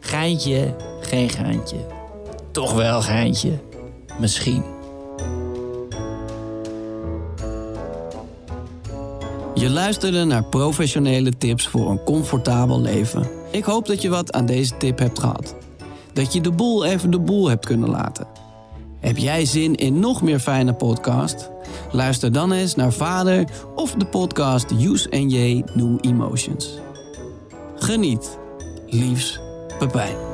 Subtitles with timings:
[0.00, 1.76] Geintje, geen geintje.
[2.50, 3.58] Toch wel geintje.
[4.18, 4.62] Misschien.
[9.54, 13.30] Je luisterde naar professionele tips voor een comfortabel leven.
[13.50, 15.54] Ik hoop dat je wat aan deze tip hebt gehad.
[16.12, 18.26] Dat je de boel even de boel hebt kunnen laten.
[19.02, 21.50] Heb jij zin in nog meer fijne podcast?
[21.90, 26.78] Luister dan eens naar Vader of de podcast Use NJ New Emotions.
[27.76, 28.38] Geniet.
[28.86, 29.40] Liefs,
[29.78, 30.31] Pepijn.